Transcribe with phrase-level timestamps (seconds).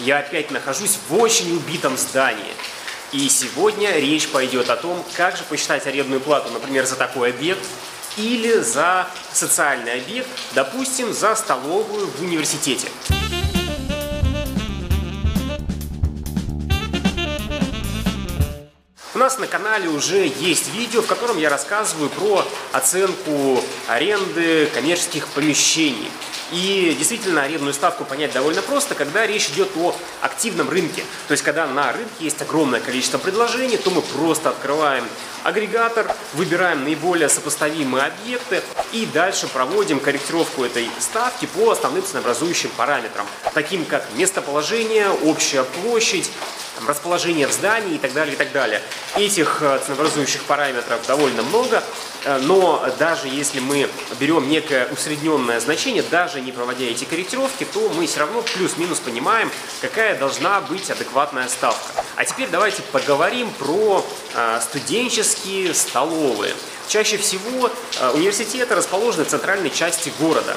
[0.00, 2.52] Я опять нахожусь в очень убитом здании.
[3.12, 7.64] И сегодня речь пойдет о том, как же посчитать арендную плату, например, за такой объект
[8.16, 12.88] или за социальный объект, допустим, за столовую в университете.
[19.14, 25.28] У нас на канале уже есть видео, в котором я рассказываю про оценку аренды коммерческих
[25.28, 26.10] помещений.
[26.54, 31.02] И действительно арендную ставку понять довольно просто, когда речь идет о активном рынке.
[31.26, 35.04] То есть, когда на рынке есть огромное количество предложений, то мы просто открываем
[35.42, 38.62] агрегатор, выбираем наиболее сопоставимые объекты
[38.92, 46.30] и дальше проводим корректировку этой ставки по основным ценообразующим параметрам, таким как местоположение, общая площадь,
[46.86, 48.82] расположение в здании и так далее, и так далее.
[49.16, 51.82] Этих э, ценообразующих параметров довольно много,
[52.24, 53.88] э, но даже если мы
[54.18, 59.50] берем некое усредненное значение, даже не проводя эти корректировки, то мы все равно плюс-минус понимаем,
[59.80, 62.04] какая должна быть адекватная ставка.
[62.16, 66.54] А теперь давайте поговорим про э, студенческие столовые.
[66.88, 67.70] Чаще всего
[68.12, 70.56] университеты расположены в центральной части города.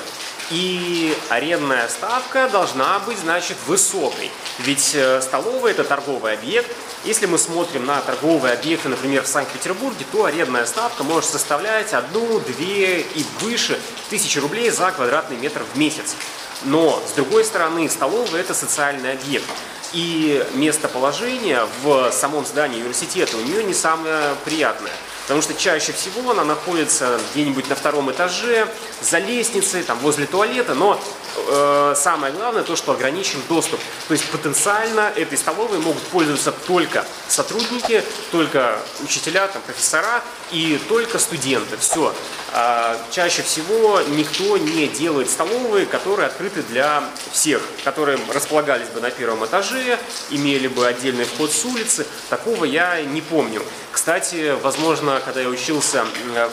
[0.49, 4.31] И арендная ставка должна быть, значит, высокой.
[4.59, 6.71] Ведь э, столовая– это торговый объект.
[7.03, 12.39] Если мы смотрим на торговые объекты, например, в Санкт-Петербурге, то арендная ставка может составлять одну,
[12.39, 13.77] две и выше
[14.09, 16.15] тысячи рублей за квадратный метр в месяц.
[16.63, 19.45] Но, с другой стороны, столовая– это социальный объект.
[19.91, 24.93] И местоположение в самом здании университета у нее не самое приятное–
[25.27, 28.65] Потому что чаще всего она находится где-нибудь на втором этаже,
[29.01, 30.97] за лестницей, там, возле туалета, но
[31.37, 33.79] э, самое главное то, что ограничен доступ.
[34.07, 41.19] То есть потенциально этой столовой могут пользоваться только сотрудники, только учителя, там, профессора и только
[41.19, 41.77] студенты.
[41.77, 42.13] Все.
[42.53, 49.11] А чаще всего никто не делает столовые, которые открыты для всех, которые располагались бы на
[49.11, 49.99] первом этаже,
[50.29, 52.05] имели бы отдельный вход с улицы.
[52.29, 53.61] Такого я не помню.
[53.91, 56.05] Кстати, возможно, когда я учился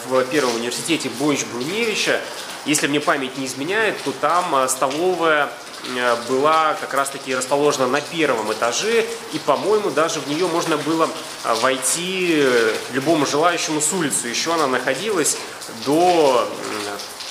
[0.09, 2.21] в первом университете Бойч Бруневича,
[2.67, 5.51] если мне память не изменяет, то там а, столовая
[5.97, 11.09] э, была как раз-таки расположена на первом этаже, и, по-моему, даже в нее можно было
[11.45, 12.43] а, войти
[12.93, 14.29] любому желающему с улицы.
[14.29, 15.37] Еще она находилась
[15.85, 16.49] до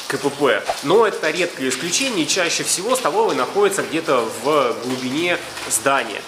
[0.07, 0.63] КПП.
[0.83, 5.39] Но это редкое исключение, чаще всего столовая находится где-то в глубине
[5.69, 6.21] здания.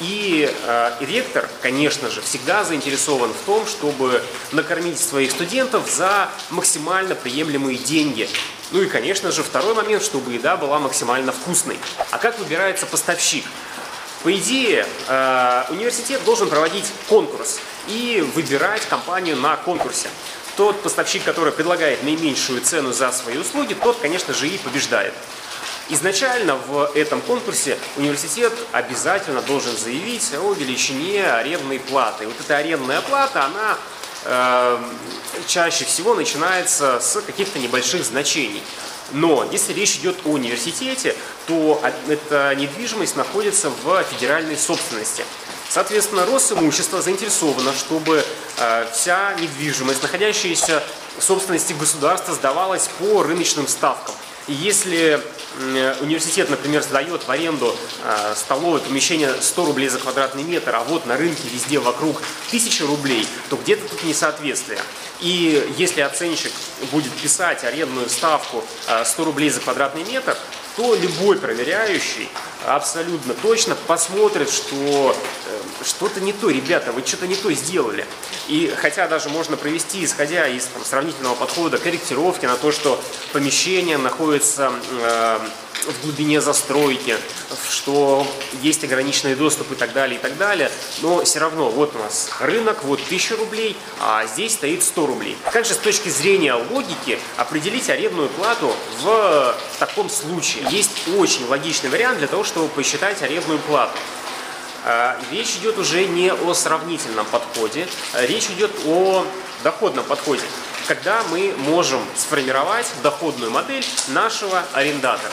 [0.00, 4.22] И э, ректор, конечно же, всегда заинтересован в том, чтобы
[4.52, 8.28] накормить своих студентов за максимально приемлемые деньги.
[8.70, 11.78] Ну и, конечно же, второй момент, чтобы еда была максимально вкусной.
[12.10, 13.44] А как выбирается поставщик?
[14.22, 20.08] По идее, э, университет должен проводить конкурс и выбирать компанию на конкурсе.
[20.56, 25.14] Тот поставщик, который предлагает наименьшую цену за свои услуги, тот, конечно же, и побеждает.
[25.90, 32.26] Изначально в этом конкурсе университет обязательно должен заявить о величине арендной платы.
[32.26, 33.78] Вот эта арендная плата, она
[34.24, 34.78] э,
[35.46, 38.62] чаще всего начинается с каких-то небольших значений.
[39.12, 41.16] Но если речь идет о университете,
[41.46, 45.24] то эта недвижимость находится в федеральной собственности.
[45.70, 48.22] Соответственно, Росимущество заинтересовано, чтобы
[48.58, 50.82] э, вся недвижимость, находящаяся
[51.18, 54.14] в собственности государства, сдавалась по рыночным ставкам.
[54.48, 55.22] И если
[56.00, 61.06] университет, например, сдает в аренду э, столовое помещение 100 рублей за квадратный метр, а вот
[61.06, 64.80] на рынке везде вокруг 1000 рублей, то где-то тут несоответствие.
[65.20, 66.52] И если оценщик
[66.92, 68.64] будет писать арендную ставку
[69.04, 70.36] 100 э, рублей за квадратный метр,
[70.78, 72.28] то любой проверяющий
[72.64, 78.06] абсолютно точно посмотрит, что э, что-то не то, ребята, вы что-то не то сделали.
[78.46, 83.02] И хотя даже можно провести, исходя из там, сравнительного подхода, корректировки на то, что
[83.32, 84.72] помещение находится
[85.02, 85.40] э,
[85.86, 87.16] в глубине застройки,
[87.70, 88.26] что
[88.62, 90.70] есть ограниченный доступ и так далее, и так далее.
[91.02, 95.36] Но все равно, вот у нас рынок, вот 1000 рублей, а здесь стоит 100 рублей.
[95.52, 100.64] Как же с точки зрения логики определить арендную плату в, таком случае?
[100.70, 103.96] Есть очень логичный вариант для того, чтобы посчитать арендную плату.
[104.84, 109.26] А, речь идет уже не о сравнительном подходе, а речь идет о
[109.62, 110.44] доходном подходе,
[110.86, 115.32] когда мы можем сформировать доходную модель нашего арендатора.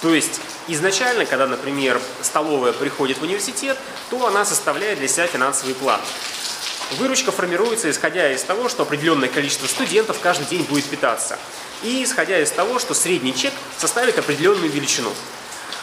[0.00, 3.76] То есть изначально, когда, например, столовая приходит в университет,
[4.10, 6.00] то она составляет для себя финансовый план.
[6.98, 11.38] Выручка формируется исходя из того, что определенное количество студентов каждый день будет питаться.
[11.82, 15.12] И исходя из того, что средний чек составит определенную величину.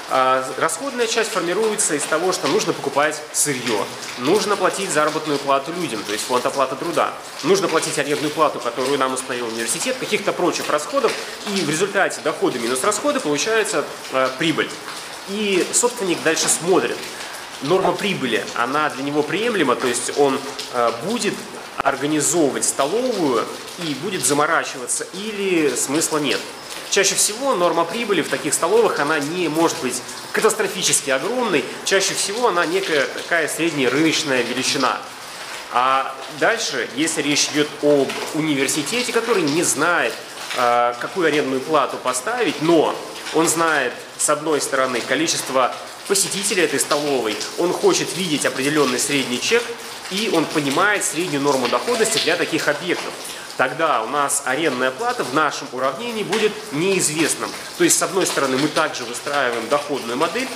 [0.10, 3.86] А расходная часть формируется из того, что нужно покупать сырье,
[4.20, 7.12] нужно платить заработную плату людям, то есть фонд оплаты труда,
[7.44, 11.12] нужно платить арендную плату, которую нам установил университет, каких-то прочих расходов,
[11.48, 14.70] и в результате доходы минус расходы получается э, прибыль.
[15.30, 16.98] И собственник дальше смотрит,
[17.64, 20.40] норма прибыли, она для него приемлема, то есть он
[20.74, 21.34] э, будет
[21.78, 23.44] организовывать столовую
[23.84, 26.40] и будет заморачиваться, или смысла нет.
[26.96, 30.02] Чаще всего норма прибыли в таких столовых, она не может быть
[30.32, 34.98] катастрофически огромной, чаще всего она некая такая средняя рыночная величина.
[35.74, 40.14] А дальше, если речь идет об университете, который не знает,
[40.56, 42.96] э, какую арендную плату поставить, но
[43.34, 45.76] он знает, с одной стороны, количество
[46.08, 49.64] посетителей этой столовой, он хочет видеть определенный средний чек,
[50.12, 53.12] и он понимает среднюю норму доходности для таких объектов
[53.58, 57.50] тогда у нас арендная плата в нашем уравнении будет неизвестным.
[57.78, 60.48] То есть, с одной стороны, мы также выстраиваем доходную модель,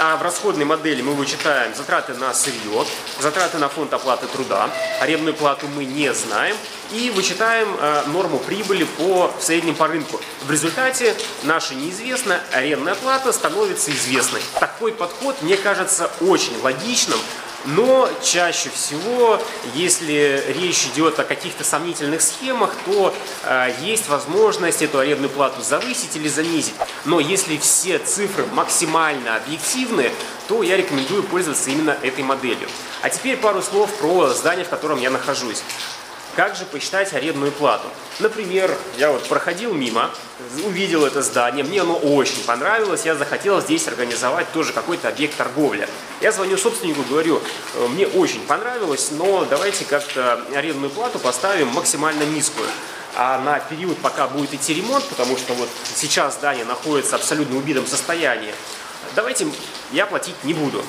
[0.00, 2.86] а в расходной модели мы вычитаем затраты на сырье,
[3.20, 6.56] затраты на фонд оплаты труда, арендную плату мы не знаем
[6.92, 10.20] и вычитаем э, норму прибыли по в среднем по рынку.
[10.44, 14.40] В результате наша неизвестная арендная плата становится известной.
[14.60, 17.18] Такой подход мне кажется очень логичным,
[17.64, 19.40] но чаще всего,
[19.74, 23.14] если речь идет о каких-то сомнительных схемах, то
[23.44, 26.74] э, есть возможность эту арендную плату завысить или занизить.
[27.04, 30.12] Но если все цифры максимально объективны,
[30.46, 32.68] то я рекомендую пользоваться именно этой моделью.
[33.02, 35.62] А теперь пару слов про здание, в котором я нахожусь.
[36.38, 37.88] Как же посчитать арендную плату?
[38.20, 40.08] Например, я вот проходил мимо,
[40.64, 45.88] увидел это здание, мне оно очень понравилось, я захотел здесь организовать тоже какой-то объект торговли.
[46.20, 47.42] Я звоню собственнику, говорю,
[47.74, 52.68] «Э, мне очень понравилось, но давайте как-то арендную плату поставим максимально низкую
[53.16, 57.56] а на период, пока будет идти ремонт, потому что вот сейчас здание находится в абсолютно
[57.56, 58.54] убитом состоянии,
[59.16, 59.48] давайте
[59.90, 60.84] я платить не буду.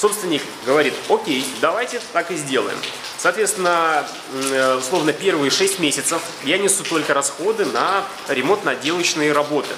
[0.00, 2.78] Собственник говорит, окей, давайте так и сделаем.
[3.18, 9.74] Соответственно, э, условно, первые 6 месяцев я несу только расходы на ремонтно-отделочные работы.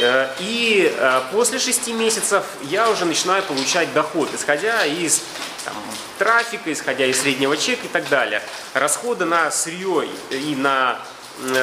[0.00, 5.22] Э, и э, после 6 месяцев я уже начинаю получать доход, исходя из
[5.66, 5.74] там,
[6.18, 8.42] трафика, исходя из среднего чека и так далее.
[8.72, 10.98] Расходы на сырье и на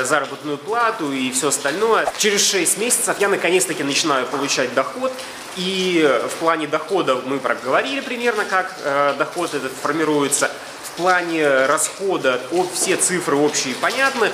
[0.03, 2.07] заработную плату и все остальное.
[2.17, 5.11] Через 6 месяцев я наконец-таки начинаю получать доход,
[5.57, 10.51] и в плане дохода мы проговорили примерно, как э, доход этот формируется
[10.83, 12.39] в плане расхода
[12.73, 14.31] все цифры общие понятны.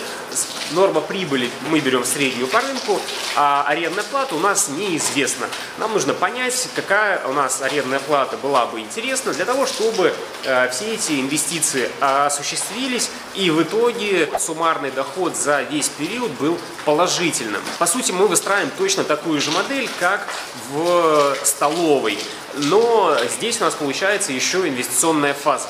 [0.72, 3.00] Норма прибыли мы берем среднюю по рынку,
[3.36, 5.48] а арендная плата у нас неизвестна.
[5.78, 10.14] Нам нужно понять, какая у нас арендная плата была бы интересна для того, чтобы
[10.44, 17.62] э, все эти инвестиции осуществились и в итоге суммарный доход за весь период был положительным.
[17.80, 20.28] По сути, мы выстраиваем точно такую же модель, как
[20.70, 22.18] в столовой,
[22.56, 25.68] но здесь у нас получается еще инвестиционная фаза.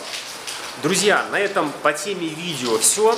[0.84, 3.16] Друзья, на этом по теме видео все.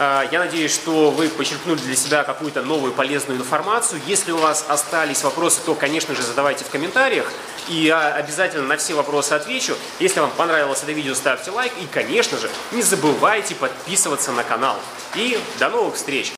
[0.00, 4.00] А, я надеюсь, что вы почерпнули для себя какую-то новую полезную информацию.
[4.06, 7.32] Если у вас остались вопросы, то, конечно же, задавайте в комментариях.
[7.68, 9.74] И я обязательно на все вопросы отвечу.
[9.98, 11.72] Если вам понравилось это видео, ставьте лайк.
[11.82, 14.76] И, конечно же, не забывайте подписываться на канал.
[15.16, 16.37] И до новых встреч!